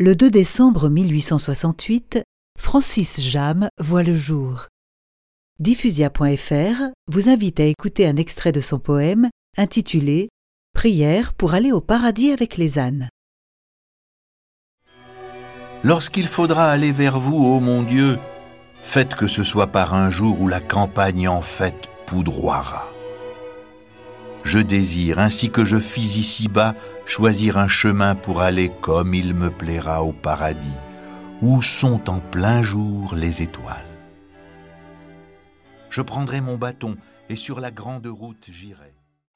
[0.00, 2.20] Le 2 décembre 1868,
[2.56, 4.68] Francis Jam voit le jour.
[5.58, 10.28] Diffusia.fr vous invite à écouter un extrait de son poème intitulé
[10.72, 13.08] Prière pour aller au paradis avec les ânes.
[15.82, 18.20] Lorsqu'il faudra aller vers vous, ô mon Dieu,
[18.84, 22.88] faites que ce soit par un jour où la campagne en fête poudroiera.
[24.44, 26.74] Je désire, ainsi que je fis ici-bas,
[27.04, 30.76] choisir un chemin pour aller comme il me plaira au paradis,
[31.42, 33.76] où sont en plein jour les étoiles.
[35.90, 36.96] Je prendrai mon bâton
[37.28, 38.94] et sur la grande route j'irai.